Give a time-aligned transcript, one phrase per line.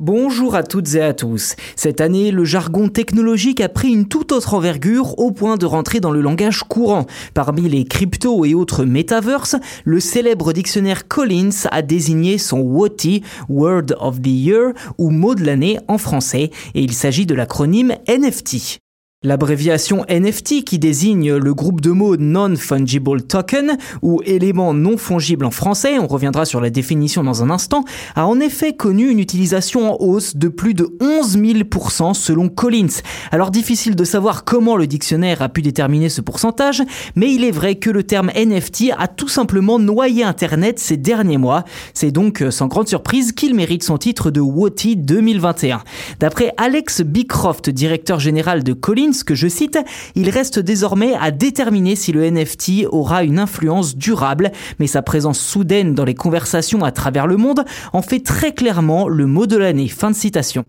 [0.00, 1.54] Bonjour à toutes et à tous.
[1.76, 6.00] Cette année, le jargon technologique a pris une toute autre envergure au point de rentrer
[6.00, 7.06] dans le langage courant.
[7.32, 9.54] Parmi les cryptos et autres metaverses,
[9.84, 15.44] le célèbre dictionnaire Collins a désigné son WOTY, Word of the Year, ou mot de
[15.44, 18.83] l'année en français, et il s'agit de l'acronyme NFT.
[19.24, 25.50] L'abréviation NFT qui désigne le groupe de mots Non-Fungible Token ou élément non fongible en
[25.50, 29.94] français, on reviendra sur la définition dans un instant, a en effet connu une utilisation
[29.94, 33.00] en hausse de plus de 11 000% selon Collins.
[33.32, 36.82] Alors difficile de savoir comment le dictionnaire a pu déterminer ce pourcentage,
[37.16, 41.38] mais il est vrai que le terme NFT a tout simplement noyé Internet ces derniers
[41.38, 41.64] mois.
[41.94, 45.82] C'est donc sans grande surprise qu'il mérite son titre de WOTY 2021.
[46.20, 49.78] D'après Alex Bicroft, directeur général de Collins, que je cite,
[50.16, 54.50] il reste désormais à déterminer si le NFT aura une influence durable,
[54.80, 59.06] mais sa présence soudaine dans les conversations à travers le monde en fait très clairement
[59.08, 59.88] le mot de l'année.
[59.88, 60.64] Fin de citation.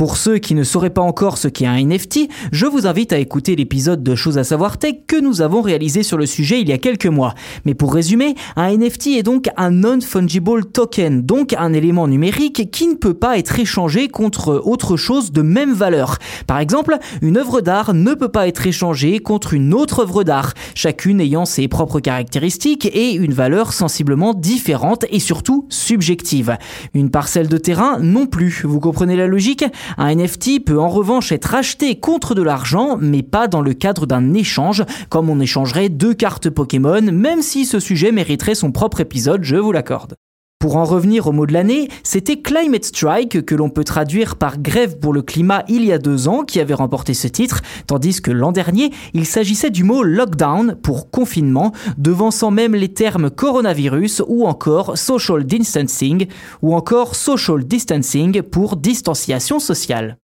[0.00, 2.20] Pour ceux qui ne sauraient pas encore ce qu'est un NFT,
[2.52, 6.02] je vous invite à écouter l'épisode de Choses à savoir tech que nous avons réalisé
[6.02, 7.34] sur le sujet il y a quelques mois.
[7.66, 12.88] Mais pour résumer, un NFT est donc un non-fungible token, donc un élément numérique qui
[12.88, 16.16] ne peut pas être échangé contre autre chose de même valeur.
[16.46, 20.54] Par exemple, une œuvre d'art ne peut pas être échangée contre une autre œuvre d'art,
[20.74, 26.56] chacune ayant ses propres caractéristiques et une valeur sensiblement différente et surtout subjective.
[26.94, 29.66] Une parcelle de terrain non plus, vous comprenez la logique?
[29.98, 34.06] Un NFT peut en revanche être acheté contre de l'argent, mais pas dans le cadre
[34.06, 39.00] d'un échange, comme on échangerait deux cartes Pokémon, même si ce sujet mériterait son propre
[39.00, 40.14] épisode, je vous l'accorde.
[40.60, 44.58] Pour en revenir au mot de l'année, c'était Climate Strike que l'on peut traduire par
[44.58, 48.20] grève pour le climat il y a deux ans qui avait remporté ce titre, tandis
[48.20, 54.22] que l'an dernier, il s'agissait du mot lockdown pour confinement, devançant même les termes coronavirus
[54.28, 56.26] ou encore social distancing
[56.60, 60.18] ou encore social distancing pour distanciation sociale.